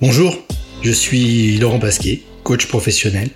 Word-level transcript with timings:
Bonjour, 0.00 0.34
je 0.80 0.92
suis 0.92 1.58
Laurent 1.58 1.78
Pasquier, 1.78 2.24
coach 2.42 2.68
professionnel, 2.68 3.28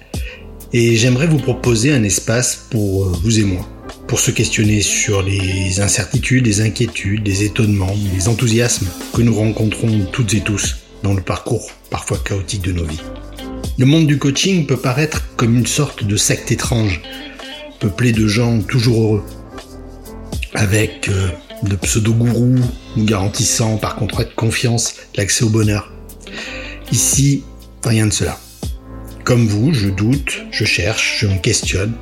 et 0.72 0.96
j'aimerais 0.96 1.26
vous 1.26 1.36
proposer 1.36 1.92
un 1.92 2.02
espace 2.04 2.56
pour 2.70 3.04
vous 3.04 3.38
et 3.38 3.44
moi, 3.44 3.68
pour 4.08 4.18
se 4.18 4.30
questionner 4.30 4.80
sur 4.80 5.20
les 5.20 5.80
incertitudes, 5.80 6.46
les 6.46 6.62
inquiétudes, 6.62 7.26
les 7.26 7.44
étonnements, 7.44 7.94
les 8.14 8.28
enthousiasmes 8.28 8.88
que 9.12 9.20
nous 9.20 9.34
rencontrons 9.34 10.06
toutes 10.10 10.32
et 10.32 10.40
tous 10.40 10.76
dans 11.02 11.12
le 11.12 11.20
parcours 11.20 11.70
parfois 11.90 12.16
chaotique 12.16 12.62
de 12.62 12.72
nos 12.72 12.86
vies. 12.86 13.02
Le 13.76 13.84
monde 13.84 14.06
du 14.06 14.18
coaching 14.18 14.64
peut 14.64 14.78
paraître 14.78 15.36
comme 15.36 15.58
une 15.58 15.66
sorte 15.66 16.02
de 16.02 16.16
secte 16.16 16.50
étrange, 16.50 17.02
peuplée 17.78 18.12
de 18.12 18.26
gens 18.26 18.62
toujours 18.62 19.02
heureux, 19.02 19.24
avec 20.54 21.10
euh, 21.10 21.28
de 21.62 21.76
pseudo-gourous 21.76 22.56
nous 22.96 23.04
garantissant 23.04 23.76
par 23.76 23.96
contrat 23.96 24.24
de 24.24 24.32
confiance 24.34 24.94
l'accès 25.14 25.44
au 25.44 25.50
bonheur. 25.50 25.93
Ici, 26.94 27.42
rien 27.82 28.06
de 28.06 28.12
cela. 28.12 28.38
Comme 29.24 29.48
vous, 29.48 29.74
je 29.74 29.88
doute, 29.88 30.44
je 30.52 30.64
cherche, 30.64 31.16
je 31.18 31.26
me 31.26 31.38
questionne 31.40 31.92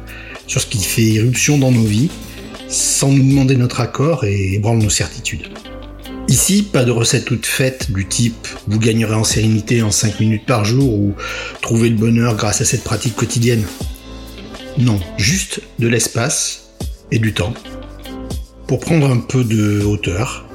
sur 0.46 0.60
ce 0.60 0.66
qui 0.66 0.84
fait 0.84 1.00
irruption 1.00 1.56
dans 1.56 1.72
nos 1.72 1.86
vies, 1.86 2.10
sans 2.68 3.10
nous 3.10 3.26
demander 3.26 3.56
notre 3.56 3.80
accord 3.80 4.24
et 4.24 4.52
ébranle 4.52 4.80
nos 4.80 4.90
certitudes. 4.90 5.48
Ici, 6.28 6.62
pas 6.70 6.84
de 6.84 6.90
recette 6.90 7.24
toute 7.24 7.46
faite 7.46 7.90
du 7.90 8.06
type 8.06 8.46
vous 8.66 8.78
gagnerez 8.78 9.14
en 9.14 9.24
sérénité 9.24 9.80
en 9.80 9.90
5 9.90 10.20
minutes 10.20 10.44
par 10.44 10.66
jour 10.66 10.92
ou 10.92 11.14
trouver 11.62 11.88
le 11.88 11.96
bonheur 11.96 12.36
grâce 12.36 12.60
à 12.60 12.66
cette 12.66 12.84
pratique 12.84 13.16
quotidienne. 13.16 13.64
Non, 14.76 15.00
juste 15.16 15.62
de 15.78 15.88
l'espace 15.88 16.74
et 17.10 17.18
du 17.18 17.32
temps 17.32 17.54
pour 18.66 18.80
prendre 18.80 19.10
un 19.10 19.20
peu 19.20 19.42
de 19.42 19.82
hauteur 19.84 20.46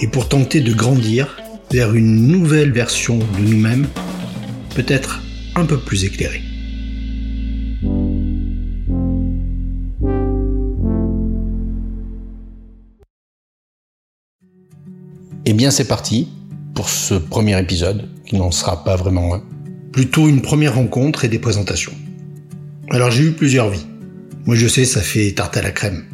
et 0.00 0.06
pour 0.06 0.28
tenter 0.28 0.60
de 0.60 0.72
grandir 0.72 1.41
vers 1.72 1.94
une 1.94 2.26
nouvelle 2.26 2.70
version 2.70 3.18
de 3.18 3.40
nous-mêmes, 3.40 3.88
peut-être 4.74 5.22
un 5.54 5.64
peu 5.64 5.78
plus 5.78 6.04
éclairée. 6.04 6.42
Eh 15.46 15.54
bien 15.54 15.70
c'est 15.70 15.88
parti 15.88 16.28
pour 16.74 16.90
ce 16.90 17.14
premier 17.14 17.58
épisode, 17.58 18.08
qui 18.26 18.36
n'en 18.36 18.50
sera 18.50 18.84
pas 18.84 18.96
vraiment 18.96 19.34
un. 19.34 19.42
Plutôt 19.92 20.28
une 20.28 20.42
première 20.42 20.74
rencontre 20.74 21.24
et 21.24 21.28
des 21.28 21.38
présentations. 21.38 21.92
Alors 22.90 23.10
j'ai 23.10 23.24
eu 23.24 23.32
plusieurs 23.32 23.70
vies. 23.70 23.86
Moi 24.44 24.56
je 24.56 24.68
sais, 24.68 24.84
ça 24.84 25.00
fait 25.00 25.32
tarte 25.32 25.56
à 25.56 25.62
la 25.62 25.70
crème. 25.70 26.04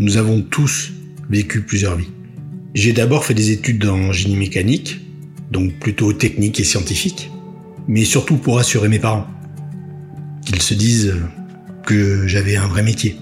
Nous 0.00 0.16
avons 0.16 0.42
tous 0.42 0.92
vécu 1.30 1.62
plusieurs 1.62 1.96
vies. 1.96 2.10
J'ai 2.74 2.92
d'abord 2.92 3.24
fait 3.24 3.34
des 3.34 3.50
études 3.50 3.86
en 3.86 4.12
génie 4.12 4.36
mécanique, 4.36 5.00
donc 5.50 5.78
plutôt 5.78 6.12
technique 6.12 6.60
et 6.60 6.64
scientifique, 6.64 7.30
mais 7.86 8.04
surtout 8.04 8.36
pour 8.36 8.58
assurer 8.58 8.88
mes 8.88 8.98
parents, 8.98 9.26
qu'ils 10.44 10.62
se 10.62 10.74
disent 10.74 11.14
que 11.84 12.26
j'avais 12.26 12.56
un 12.56 12.66
vrai 12.66 12.82
métier. 12.82 13.16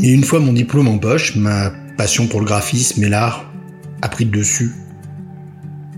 Et 0.00 0.10
une 0.10 0.24
fois 0.24 0.40
mon 0.40 0.52
diplôme 0.52 0.88
en 0.88 0.98
poche, 0.98 1.36
ma 1.36 1.70
passion 1.96 2.26
pour 2.26 2.40
le 2.40 2.46
graphisme 2.46 3.02
et 3.02 3.08
l'art 3.08 3.52
a 4.02 4.08
pris 4.08 4.24
le 4.24 4.30
dessus. 4.30 4.72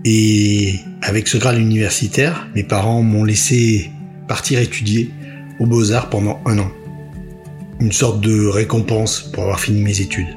Et 0.05 0.81
avec 1.03 1.29
ce 1.29 1.37
grade 1.37 1.59
universitaire, 1.59 2.49
mes 2.55 2.63
parents 2.63 3.03
m'ont 3.03 3.25
laissé 3.25 3.91
partir 4.29 4.61
étudier 4.61 5.11
aux 5.61 5.67
beaux-arts 5.67 6.11
pendant 6.11 6.41
un 6.47 6.59
an 6.59 6.71
une 7.81 7.93
sorte 7.93 8.21
de 8.21 8.47
récompense 8.47 9.21
pour 9.21 9.43
avoir 9.43 9.61
fini 9.61 9.83
mes 9.83 10.01
études. 10.01 10.35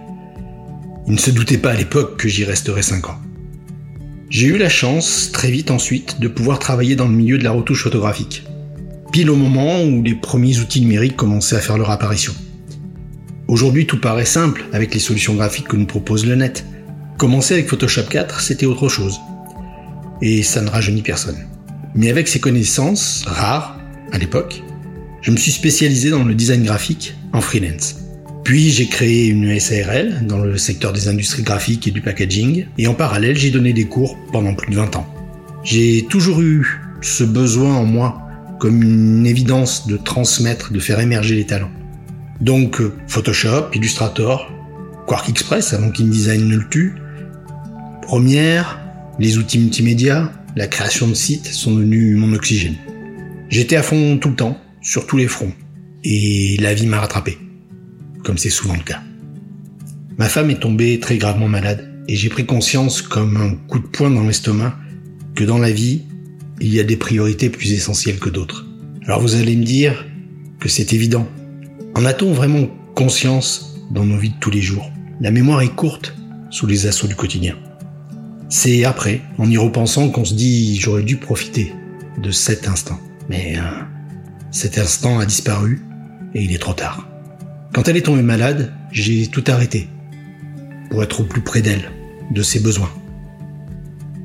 Ils 1.10 1.16
ne 1.16 1.20
se 1.20 1.32
doutaient 1.32 1.58
pas 1.58 1.72
à 1.72 1.76
l'époque 1.76 2.18
que 2.18 2.30
j'y 2.30 2.44
resterais 2.44 2.84
5 2.84 3.10
ans. 3.10 3.20
J'ai 4.30 4.46
eu 4.46 4.58
la 4.60 4.70
chance, 4.70 5.32
très 5.32 5.50
vite 5.50 5.72
ensuite, 5.72 6.20
de 6.20 6.28
pouvoir 6.28 6.60
travailler 6.60 6.96
dans 6.96 7.08
le 7.08 7.16
milieu 7.16 7.40
de 7.40 7.44
la 7.44 7.50
retouche 7.50 7.84
photographique, 7.84 8.44
pile 9.12 9.32
au 9.32 9.36
moment 9.36 9.84
où 9.84 10.04
les 10.04 10.14
premiers 10.14 10.60
outils 10.60 10.82
numériques 10.82 11.16
commençaient 11.16 11.56
à 11.56 11.62
faire 11.62 11.80
leur 11.80 11.90
apparition. 11.90 12.34
Aujourd'hui, 13.48 13.88
tout 13.88 14.00
paraît 14.00 14.24
simple 14.24 14.66
avec 14.72 14.94
les 14.94 15.00
solutions 15.00 15.34
graphiques 15.34 15.68
que 15.68 15.78
nous 15.78 15.88
propose 15.88 16.28
le 16.28 16.36
net. 16.36 16.64
Commencer 17.18 17.56
avec 17.56 17.70
Photoshop 17.70 18.04
4, 18.08 18.40
c'était 18.40 18.68
autre 18.68 18.88
chose. 18.88 19.20
Et 20.22 20.44
ça 20.44 20.62
ne 20.62 20.70
rajeunit 20.70 21.02
personne. 21.02 21.48
Mais 21.96 22.12
avec 22.12 22.28
ces 22.28 22.40
connaissances, 22.40 23.24
rares 23.26 23.80
à 24.12 24.20
l'époque, 24.20 24.62
je 25.24 25.32
me 25.32 25.38
suis 25.38 25.52
spécialisé 25.52 26.12
dans 26.12 26.24
le 26.24 26.36
design 26.36 26.64
graphique 26.64 27.16
en 27.34 27.42
freelance. 27.42 27.96
Puis 28.50 28.72
j'ai 28.72 28.88
créé 28.88 29.28
une 29.28 29.60
SARL 29.60 30.26
dans 30.26 30.40
le 30.40 30.58
secteur 30.58 30.92
des 30.92 31.08
industries 31.08 31.44
graphiques 31.44 31.88
et 31.88 31.92
du 31.92 32.02
packaging, 32.02 32.66
et 32.80 32.88
en 32.88 32.96
parallèle 32.96 33.38
j'ai 33.38 33.52
donné 33.52 33.74
des 33.74 33.86
cours 33.86 34.18
pendant 34.32 34.56
plus 34.56 34.72
de 34.72 34.76
20 34.76 34.96
ans. 34.96 35.08
J'ai 35.64 36.08
toujours 36.10 36.42
eu 36.42 36.82
ce 37.00 37.24
besoin 37.24 37.76
en 37.76 37.86
moi 37.86 38.24
comme 38.60 38.82
une 38.82 39.28
évidence 39.28 39.86
de 39.86 39.98
transmettre, 39.98 40.74
de 40.74 40.80
faire 40.80 41.00
émerger 41.00 41.36
les 41.36 41.46
talents. 41.46 41.70
Donc 42.42 42.82
Photoshop, 43.06 43.68
Illustrator, 43.76 44.52
Quark 45.06 45.30
Express 45.30 45.74
avant 45.74 45.92
qu'InDesign 45.92 46.48
ne 46.48 46.56
le 46.56 46.68
tue, 46.70 46.96
Première, 48.02 48.80
les 49.20 49.38
outils 49.38 49.60
multimédia, 49.60 50.32
la 50.56 50.66
création 50.66 51.08
de 51.08 51.14
sites 51.14 51.46
sont 51.46 51.76
devenus 51.76 52.18
mon 52.18 52.34
oxygène. 52.34 52.78
J'étais 53.50 53.76
à 53.76 53.84
fond 53.84 54.18
tout 54.18 54.30
le 54.30 54.36
temps, 54.36 54.58
sur 54.82 55.06
tous 55.06 55.18
les 55.18 55.28
fronts. 55.28 55.54
Et 56.04 56.58
la 56.60 56.74
vie 56.74 56.88
m'a 56.88 57.00
rattrapé, 57.00 57.38
comme 58.24 58.38
c'est 58.38 58.50
souvent 58.50 58.76
le 58.76 58.84
cas. 58.84 59.02
Ma 60.18 60.28
femme 60.28 60.50
est 60.50 60.60
tombée 60.60 61.00
très 61.00 61.18
gravement 61.18 61.48
malade 61.48 61.90
et 62.08 62.16
j'ai 62.16 62.30
pris 62.30 62.46
conscience 62.46 63.02
comme 63.02 63.38
un 63.38 63.56
coup 63.68 63.80
de 63.80 63.88
poing 63.88 64.12
dans 64.12 64.24
l'estomac 64.24 64.76
que 65.36 65.44
dans 65.44 65.58
la 65.58 65.72
vie, 65.72 66.04
il 66.60 66.74
y 66.74 66.80
a 66.80 66.84
des 66.84 66.98
priorités 66.98 67.50
plus 67.50 67.72
essentielles 67.72 68.20
que 68.20 68.30
d'autres. 68.30 68.66
Alors 69.06 69.22
vous 69.22 69.36
allez 69.36 69.56
me 69.56 69.64
dire 69.64 70.06
que 70.60 70.70
c'est 70.70 70.94
évident. 70.94 71.28
En 71.96 72.06
a-t-on 72.06 72.34
vraiment 72.34 72.68
conscience 72.96 73.76
dans 73.92 74.06
nos 74.06 74.18
vies 74.18 74.32
de 74.32 74.40
tous 74.40 74.52
les 74.52 74.62
jours? 74.62 74.92
La 75.22 75.32
mémoire 75.32 75.62
est 75.62 75.74
courte 75.74 76.16
sous 76.50 76.68
les 76.68 76.88
assauts 76.88 77.08
du 77.08 77.16
quotidien. 77.16 77.56
C'est 78.50 78.84
après, 78.84 79.22
en 79.38 79.50
y 79.50 79.58
repensant, 79.58 80.10
qu'on 80.10 80.26
se 80.26 80.34
dit 80.34 80.80
j'aurais 80.80 81.04
dû 81.04 81.18
profiter 81.18 81.74
de 82.22 82.32
cet 82.32 82.68
instant. 82.68 83.00
Mais 83.30 83.56
euh, 83.58 83.62
cet 84.52 84.78
instant 84.78 85.20
a 85.20 85.26
disparu 85.26 85.82
et 86.34 86.44
il 86.44 86.54
est 86.54 86.60
trop 86.60 86.74
tard. 86.74 87.09
Quand 87.74 87.88
elle 87.88 87.98
est 87.98 88.02
tombée 88.02 88.24
malade, 88.24 88.74
j'ai 88.92 89.28
tout 89.28 89.44
arrêté 89.48 89.88
pour 90.90 91.04
être 91.04 91.22
au 91.22 91.24
plus 91.24 91.42
près 91.42 91.62
d'elle, 91.62 91.92
de 92.32 92.42
ses 92.42 92.60
besoins. 92.60 92.92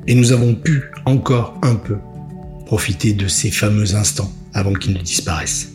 Et 0.06 0.14
nous 0.14 0.32
avons 0.32 0.54
pu 0.54 0.84
encore 1.04 1.58
un 1.62 1.74
peu 1.74 1.98
profiter 2.64 3.12
de 3.12 3.28
ces 3.28 3.50
fameux 3.50 3.94
instants 3.94 4.32
avant 4.54 4.72
qu'ils 4.72 4.94
ne 4.94 5.00
disparaissent. 5.00 5.72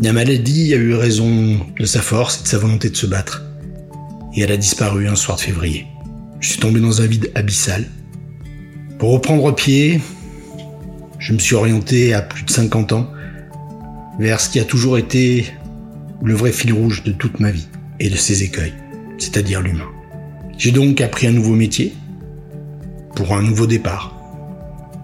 La 0.00 0.12
maladie 0.12 0.74
a 0.74 0.76
eu 0.76 0.94
raison 0.94 1.60
de 1.78 1.84
sa 1.84 2.02
force 2.02 2.40
et 2.40 2.42
de 2.42 2.48
sa 2.48 2.58
volonté 2.58 2.90
de 2.90 2.96
se 2.96 3.06
battre. 3.06 3.44
Et 4.34 4.40
elle 4.40 4.50
a 4.50 4.56
disparu 4.56 5.06
un 5.06 5.14
soir 5.14 5.36
de 5.36 5.42
février. 5.42 5.86
Je 6.40 6.48
suis 6.48 6.58
tombé 6.58 6.80
dans 6.80 7.00
un 7.00 7.06
vide 7.06 7.30
abyssal. 7.36 7.84
Pour 8.98 9.12
reprendre 9.12 9.54
pied, 9.54 10.00
je 11.20 11.32
me 11.32 11.38
suis 11.38 11.54
orienté 11.54 12.14
à 12.14 12.22
plus 12.22 12.42
de 12.42 12.50
50 12.50 12.92
ans 12.92 13.12
vers 14.18 14.40
ce 14.40 14.50
qui 14.50 14.58
a 14.58 14.64
toujours 14.64 14.98
été 14.98 15.46
le 16.22 16.34
vrai 16.34 16.52
fil 16.52 16.72
rouge 16.72 17.02
de 17.02 17.12
toute 17.12 17.40
ma 17.40 17.50
vie 17.50 17.68
et 17.98 18.08
de 18.08 18.16
ses 18.16 18.42
écueils, 18.42 18.74
c'est-à-dire 19.18 19.60
l'humain. 19.60 19.88
J'ai 20.56 20.70
donc 20.70 21.00
appris 21.00 21.26
un 21.26 21.32
nouveau 21.32 21.54
métier 21.54 21.94
pour 23.16 23.34
un 23.34 23.42
nouveau 23.42 23.66
départ, 23.66 24.16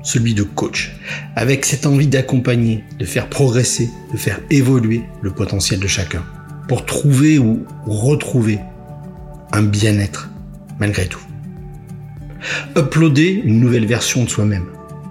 celui 0.03 0.35
de 0.35 0.43
coach, 0.43 0.97
avec 1.37 1.65
cette 1.65 1.87
envie 1.87 2.07
d'accompagner, 2.07 2.85
de 2.99 3.05
faire 3.05 3.29
progresser, 3.29 3.91
de 4.13 4.17
faire 4.17 4.41
évoluer 4.51 5.03
le 5.21 5.31
potentiel 5.33 5.81
de 5.81 5.87
chacun, 5.87 6.25
pour 6.69 6.87
trouver 6.87 7.39
ou 7.39 7.67
retrouver 7.87 8.61
un 9.53 9.63
bien-être 9.63 10.31
malgré 10.79 11.07
tout. 11.07 11.21
Uploader 12.77 13.43
une 13.45 13.61
nouvelle 13.61 13.87
version 13.87 14.25
de 14.25 14.31
soi-même, 14.31 14.67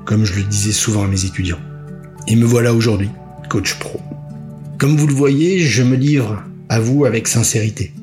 comme 0.05 0.23
je 0.23 0.35
le 0.35 0.43
disais 0.43 0.71
souvent 0.71 1.03
à 1.03 1.07
mes 1.07 1.25
étudiants. 1.25 1.59
Et 2.27 2.35
me 2.35 2.45
voilà 2.45 2.73
aujourd'hui, 2.73 3.09
coach 3.49 3.77
pro. 3.79 3.99
Comme 4.77 4.95
vous 4.95 5.07
le 5.07 5.13
voyez, 5.13 5.59
je 5.59 5.81
me 5.81 5.95
livre 5.95 6.43
à 6.69 6.79
vous 6.79 7.05
avec 7.05 7.27
sincérité. 7.27 7.93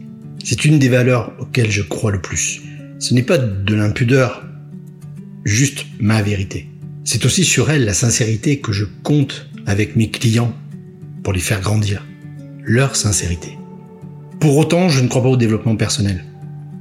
C'est 0.43 0.65
une 0.65 0.81
des 0.81 0.89
valeurs 0.89 1.33
auxquelles 1.39 1.71
je 1.71 1.83
crois 1.83 2.11
le 2.11 2.21
plus. 2.21 2.63
Ce 2.99 3.15
n'est 3.15 3.23
pas 3.23 3.39
de 3.39 3.75
l'impudeur, 3.77 4.45
juste 5.45 5.87
ma 6.01 6.21
vérité. 6.21 6.67
C'est 7.05 7.27
aussi 7.27 7.45
sur 7.45 7.71
elle, 7.71 7.85
la 7.85 7.95
sincérité, 7.95 8.59
que 8.59 8.73
je 8.73 8.87
compte 9.05 9.49
avec 9.67 9.95
mes 9.95 10.11
clients 10.11 10.53
pour 11.23 11.33
les 11.33 11.39
faire 11.39 11.61
grandir. 11.61 12.05
Leur 12.65 12.97
sincérité. 12.97 13.57
Pour 14.41 14.57
autant, 14.57 14.89
je 14.89 15.01
ne 15.01 15.07
crois 15.07 15.23
pas 15.23 15.29
au 15.29 15.37
développement 15.37 15.77
personnel. 15.77 16.25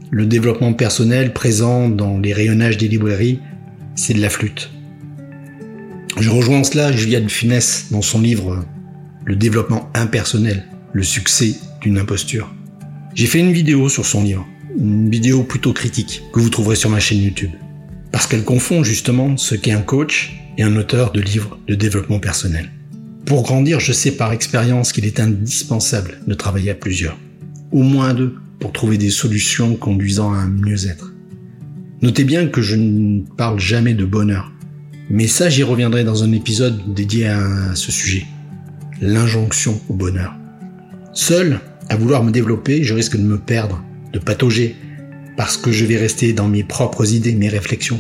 Le 0.10 0.26
développement 0.26 0.74
personnel 0.74 1.34
présent 1.34 1.88
dans 1.88 2.18
les 2.18 2.34
rayonnages 2.34 2.78
des 2.78 2.88
librairies, 2.88 3.42
c'est 3.94 4.16
de 4.16 4.22
la 4.22 4.32
flûte. 4.32 4.72
Je 6.20 6.32
rejoins 6.32 6.62
en 6.62 6.64
cela 6.64 6.92
Juliette 6.92 7.30
Finesse 7.30 7.90
dans 7.92 8.02
son 8.02 8.22
livre 8.22 8.66
Le 9.26 9.36
développement 9.36 9.90
impersonnel, 9.94 10.66
le 10.92 11.04
succès 11.04 11.56
d'une 11.82 11.98
imposture. 11.98 12.54
J'ai 13.16 13.28
fait 13.28 13.40
une 13.40 13.54
vidéo 13.54 13.88
sur 13.88 14.06
son 14.06 14.24
livre, 14.24 14.46
une 14.78 15.10
vidéo 15.10 15.44
plutôt 15.44 15.72
critique 15.72 16.24
que 16.34 16.40
vous 16.40 16.50
trouverez 16.50 16.76
sur 16.76 16.90
ma 16.90 17.00
chaîne 17.00 17.22
YouTube. 17.22 17.52
Parce 18.12 18.28
qu'elle 18.28 18.44
confond 18.44 18.84
justement 18.84 19.38
ce 19.38 19.56
qu'est 19.56 19.72
un 19.72 19.82
coach 19.82 20.34
et 20.58 20.64
un 20.64 20.76
auteur 20.76 21.12
de 21.12 21.22
livres 21.22 21.58
de 21.68 21.76
développement 21.76 22.20
personnel. 22.20 22.70
Pour 23.26 23.44
grandir, 23.44 23.80
je 23.80 23.94
sais 23.94 24.12
par 24.12 24.34
expérience 24.34 24.92
qu'il 24.92 25.06
est 25.06 25.20
indispensable 25.20 26.20
de 26.28 26.34
travailler 26.34 26.72
à 26.72 26.76
plusieurs. 26.76 27.18
Au 27.72 27.82
moins 27.82 28.14
deux 28.14 28.36
pour 28.60 28.72
trouver 28.74 28.98
des 28.98 29.10
solutions 29.10 29.76
conduisant 29.76 30.34
à 30.34 30.38
un 30.38 30.48
mieux-être. 30.48 31.14
Notez 32.02 32.26
bien 32.26 32.48
que 32.48 32.62
je 32.62 32.76
ne 32.76 33.22
parle 33.38 33.60
jamais 33.60 33.94
de 33.94 34.04
bonheur. 34.04 34.52
Mais 35.10 35.28
ça, 35.28 35.50
j'y 35.50 35.64
reviendrai 35.64 36.04
dans 36.04 36.24
un 36.24 36.32
épisode 36.34 36.94
dédié 36.94 37.28
à 37.28 37.76
ce 37.76 37.92
sujet. 37.92 38.26
L'injonction 39.02 39.82
au 39.90 39.94
bonheur. 39.94 40.36
Seul, 41.14 41.60
à 41.90 41.96
vouloir 41.96 42.24
me 42.24 42.32
développer, 42.32 42.84
je 42.84 42.94
risque 42.94 43.18
de 43.18 43.24
me 43.24 43.38
perdre, 43.38 43.84
de 44.14 44.20
patauger, 44.20 44.76
parce 45.36 45.58
que 45.58 45.72
je 45.72 45.86
vais 45.86 45.98
rester 45.98 46.34
dans 46.34 46.48
mes 46.48 46.64
propres 46.64 47.14
idées, 47.14 47.36
mes 47.36 47.50
réflexions. 47.50 48.00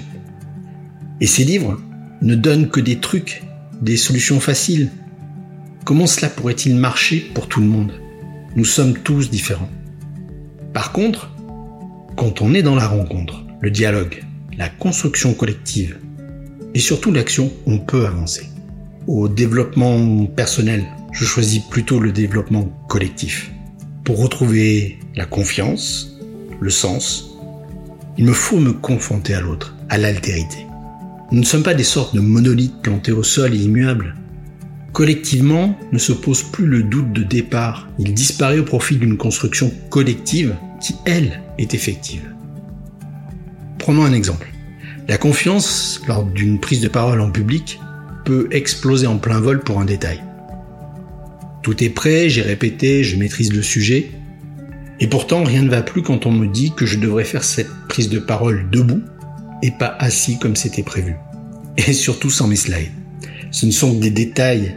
Et 1.19 1.27
ces 1.27 1.43
livres 1.43 1.79
ne 2.21 2.35
donnent 2.35 2.69
que 2.69 2.79
des 2.79 2.99
trucs, 2.99 3.43
des 3.81 3.97
solutions 3.97 4.39
faciles. 4.39 4.89
Comment 5.83 6.07
cela 6.07 6.29
pourrait-il 6.29 6.75
marcher 6.75 7.19
pour 7.33 7.47
tout 7.47 7.59
le 7.59 7.67
monde? 7.67 7.93
Nous 8.55 8.65
sommes 8.65 8.93
tous 8.97 9.29
différents. 9.29 9.69
Par 10.73 10.91
contre, 10.91 11.31
quand 12.15 12.41
on 12.41 12.53
est 12.53 12.63
dans 12.63 12.75
la 12.75 12.87
rencontre, 12.87 13.43
le 13.61 13.71
dialogue, 13.71 14.23
la 14.57 14.69
construction 14.69 15.33
collective 15.33 15.97
et 16.73 16.79
surtout 16.79 17.11
l'action, 17.11 17.51
on 17.65 17.79
peut 17.79 18.05
avancer. 18.05 18.47
Au 19.07 19.27
développement 19.27 20.25
personnel, 20.27 20.85
je 21.11 21.25
choisis 21.25 21.59
plutôt 21.59 21.99
le 21.99 22.13
développement 22.13 22.69
collectif. 22.87 23.51
Pour 24.05 24.21
retrouver 24.21 24.97
la 25.17 25.25
confiance, 25.25 26.17
le 26.61 26.69
sens, 26.69 27.35
il 28.17 28.23
me 28.23 28.31
faut 28.31 28.59
me 28.59 28.71
confronter 28.71 29.33
à 29.33 29.41
l'autre, 29.41 29.75
à 29.89 29.97
l'altérité. 29.97 30.65
Nous 31.31 31.41
ne 31.41 31.45
sommes 31.45 31.63
pas 31.63 31.73
des 31.73 31.83
sortes 31.83 32.15
de 32.15 32.21
monolithes 32.21 32.81
plantés 32.81 33.11
au 33.11 33.23
sol 33.23 33.53
et 33.53 33.57
immuables. 33.57 34.15
Collectivement, 34.93 35.77
ne 35.91 35.97
se 35.97 36.13
pose 36.13 36.41
plus 36.41 36.67
le 36.67 36.83
doute 36.83 37.11
de 37.11 37.23
départ. 37.23 37.89
Il 37.99 38.13
disparaît 38.13 38.59
au 38.59 38.63
profit 38.63 38.95
d'une 38.95 39.17
construction 39.17 39.69
collective 39.89 40.55
qui, 40.79 40.95
elle, 41.05 41.41
est 41.57 41.73
effective. 41.73 42.33
Prenons 43.79 44.05
un 44.05 44.13
exemple. 44.13 44.47
La 45.09 45.17
confiance, 45.17 46.01
lors 46.07 46.23
d'une 46.23 46.61
prise 46.61 46.79
de 46.79 46.87
parole 46.87 47.19
en 47.19 47.31
public, 47.31 47.81
peut 48.23 48.47
exploser 48.51 49.07
en 49.07 49.17
plein 49.17 49.39
vol 49.39 49.61
pour 49.61 49.79
un 49.79 49.85
détail. 49.85 50.23
Tout 51.61 51.83
est 51.83 51.89
prêt, 51.89 52.29
j'ai 52.29 52.41
répété, 52.41 53.03
je 53.03 53.17
maîtrise 53.17 53.53
le 53.53 53.61
sujet, 53.61 54.11
et 54.99 55.07
pourtant 55.07 55.43
rien 55.43 55.63
ne 55.63 55.69
va 55.69 55.81
plus 55.81 56.01
quand 56.01 56.25
on 56.25 56.31
me 56.31 56.47
dit 56.47 56.73
que 56.75 56.85
je 56.85 56.99
devrais 56.99 57.23
faire 57.23 57.43
cette 57.43 57.71
prise 57.87 58.09
de 58.09 58.19
parole 58.19 58.69
debout 58.69 59.01
et 59.61 59.71
pas 59.71 59.95
assis 59.99 60.37
comme 60.39 60.55
c'était 60.55 60.83
prévu. 60.83 61.15
Et 61.77 61.93
surtout 61.93 62.29
sans 62.29 62.47
mes 62.47 62.55
slides. 62.55 62.91
Ce 63.51 63.65
ne 63.65 63.71
sont 63.71 63.95
que 63.95 64.01
des 64.01 64.11
détails 64.11 64.75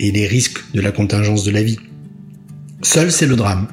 et 0.00 0.10
les 0.10 0.26
risques 0.26 0.62
de 0.74 0.80
la 0.80 0.92
contingence 0.92 1.44
de 1.44 1.50
la 1.50 1.62
vie. 1.62 1.78
Seul, 2.82 3.12
c'est 3.12 3.26
le 3.26 3.36
drame. 3.36 3.68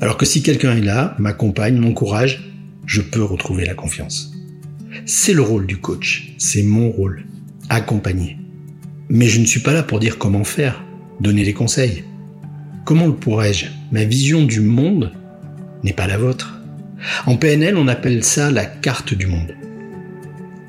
Alors 0.00 0.16
que 0.16 0.26
si 0.26 0.42
quelqu'un 0.42 0.76
est 0.76 0.82
là, 0.82 1.14
m'accompagne, 1.18 1.76
m'encourage, 1.76 2.52
je 2.86 3.00
peux 3.00 3.22
retrouver 3.22 3.64
la 3.64 3.74
confiance. 3.74 4.32
C'est 5.06 5.32
le 5.32 5.42
rôle 5.42 5.66
du 5.66 5.78
coach, 5.78 6.34
c'est 6.38 6.62
mon 6.62 6.90
rôle, 6.90 7.24
accompagner. 7.70 8.36
Mais 9.08 9.26
je 9.26 9.40
ne 9.40 9.46
suis 9.46 9.60
pas 9.60 9.72
là 9.72 9.82
pour 9.82 10.00
dire 10.00 10.18
comment 10.18 10.44
faire, 10.44 10.84
donner 11.20 11.44
des 11.44 11.54
conseils. 11.54 12.04
Comment 12.84 13.06
le 13.06 13.14
pourrais-je? 13.14 13.66
Ma 13.92 14.04
vision 14.04 14.44
du 14.44 14.60
monde 14.60 15.12
n'est 15.82 15.94
pas 15.94 16.06
la 16.06 16.18
vôtre. 16.18 16.60
En 17.26 17.36
PNL, 17.36 17.76
on 17.76 17.88
appelle 17.88 18.22
ça 18.24 18.50
la 18.50 18.66
carte 18.66 19.14
du 19.14 19.26
monde. 19.26 19.54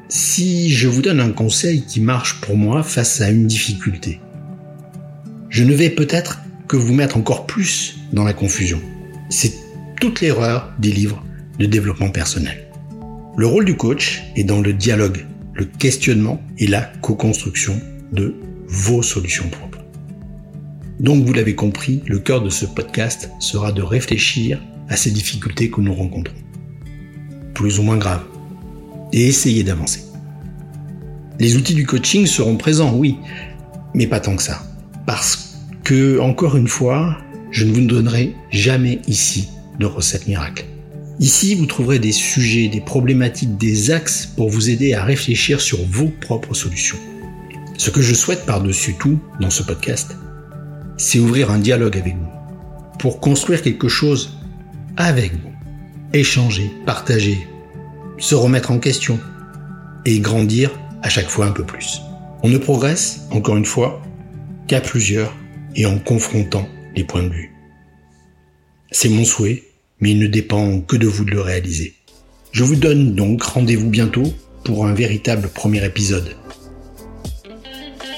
Si 0.08 0.70
je 0.72 0.88
vous 0.88 1.02
donne 1.02 1.20
un 1.20 1.32
conseil 1.32 1.84
qui 1.84 2.00
marche 2.00 2.40
pour 2.42 2.56
moi 2.56 2.84
face 2.84 3.22
à 3.22 3.30
une 3.30 3.48
difficulté, 3.48 4.20
je 5.50 5.64
ne 5.64 5.74
vais 5.74 5.90
peut-être 5.90 6.40
que 6.68 6.78
vous 6.78 6.94
mettre 6.94 7.18
encore 7.18 7.46
plus 7.46 7.98
dans 8.14 8.24
la 8.24 8.34
confusion. 8.34 8.80
C'est 9.30 9.54
toute 10.00 10.22
l'erreur 10.22 10.72
des 10.80 10.92
livres 10.92 11.24
de 11.60 11.66
développement 11.66 12.10
personnel. 12.10 12.68
Le 13.38 13.46
rôle 13.46 13.66
du 13.66 13.76
coach 13.76 14.24
est 14.36 14.44
dans 14.44 14.62
le 14.62 14.74
dialogue, 14.74 15.26
le 15.54 15.66
questionnement 15.66 16.42
et 16.58 16.68
la 16.68 16.82
co-construction 17.02 17.80
de 18.12 18.36
vos 18.68 19.04
solutions 19.04 19.50
propres. 19.50 19.80
Donc 21.00 21.26
vous 21.26 21.34
l'avez 21.34 21.56
compris, 21.56 22.04
le 22.06 22.20
cœur 22.20 22.42
de 22.42 22.50
ce 22.50 22.66
podcast 22.66 23.32
sera 23.40 23.72
de 23.72 23.82
réfléchir 23.82 24.62
à 24.88 24.96
ces 24.96 25.12
difficultés 25.12 25.70
que 25.70 25.82
nous 25.82 25.94
rencontrons, 25.94 26.36
plus 27.54 27.80
ou 27.80 27.84
moins 27.84 27.98
graves, 27.98 28.26
et 29.12 29.28
essayer 29.28 29.64
d'avancer. 29.64 30.02
Les 31.40 31.56
outils 31.56 31.74
du 31.74 31.86
coaching 31.86 32.28
seront 32.28 32.56
présents, 32.56 32.94
oui, 32.94 33.18
mais 33.96 34.08
pas 34.08 34.20
tant 34.20 34.36
que 34.36 34.44
ça. 34.44 34.62
Parce 35.06 35.58
que, 35.84 36.20
encore 36.20 36.56
une 36.56 36.68
fois, 36.68 37.18
je 37.50 37.66
ne 37.66 37.74
vous 37.74 37.82
donnerai 37.82 38.36
jamais 38.52 39.02
ici 39.08 39.50
de 39.80 39.86
recette 39.86 40.28
miracle. 40.28 40.66
Ici, 41.20 41.56
vous 41.56 41.66
trouverez 41.66 42.00
des 42.00 42.12
sujets, 42.12 42.68
des 42.68 42.82
problématiques, 42.82 43.58
des 43.58 43.92
axes 43.92 44.26
pour 44.26 44.50
vous 44.50 44.70
aider 44.70 44.94
à 44.94 45.04
réfléchir 45.04 45.62
sur 45.62 45.80
vos 45.86 46.08
propres 46.08 46.54
solutions. 46.54 46.98
Ce 47.78 47.90
que 47.90 48.02
je 48.02 48.14
souhaite 48.14 48.46
par-dessus 48.46 48.96
tout 49.00 49.20
dans 49.40 49.50
ce 49.50 49.64
podcast, 49.64 50.16
c'est 50.98 51.20
ouvrir 51.20 51.52
un 51.52 51.60
dialogue 51.60 51.98
avec 51.98 52.16
vous, 52.16 52.30
pour 53.00 53.20
construire 53.20 53.62
quelque 53.62 53.88
chose 53.88 54.38
avec 54.98 55.34
vous, 55.34 55.52
échanger, 56.14 56.72
partager, 56.86 57.48
se 58.18 58.36
remettre 58.36 58.72
en 58.72 58.80
question 58.80 59.20
et 60.06 60.20
grandir 60.20 60.72
à 61.02 61.10
chaque 61.10 61.30
fois 61.30 61.46
un 61.46 61.52
peu 61.52 61.64
plus. 61.64 62.02
On 62.44 62.50
ne 62.50 62.58
progresse, 62.58 63.22
encore 63.32 63.58
une 63.58 63.66
fois, 63.66 64.02
qu'à 64.68 64.82
plusieurs 64.82 65.36
et 65.76 65.86
en 65.86 65.98
confrontant 66.00 66.68
les 66.96 67.04
points 67.04 67.24
de 67.24 67.30
vue. 67.34 67.52
C'est 68.92 69.10
mon 69.10 69.24
souhait 69.24 69.64
mais 70.02 70.12
il 70.12 70.20
ne 70.20 70.28
dépend 70.28 70.82
que 70.82 70.98
de 70.98 71.08
vous 71.08 71.24
de 71.24 71.32
le 71.32 71.42
réaliser. 71.42 71.94
Je 72.52 72.64
vous 72.64 72.76
donne 72.76 73.16
donc 73.16 73.44
rendez-vous 73.44 73.90
bientôt 73.90 74.34
pour 74.66 74.86
un 74.86 74.94
véritable 74.94 75.48
premier 75.48 75.86
épisode. 75.86 76.36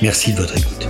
Merci 0.01 0.33
de 0.33 0.37
votre 0.37 0.57
écoute. 0.57 0.87